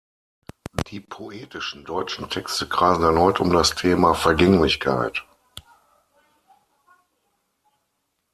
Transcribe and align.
Die 0.87 0.99
poetischen, 0.99 1.85
deutschen 1.85 2.27
Texte 2.27 2.67
kreisen 2.67 3.03
erneut 3.03 3.39
um 3.39 3.51
das 3.53 3.75
Thema 3.75 4.15
Vergänglichkeit. 4.15 5.23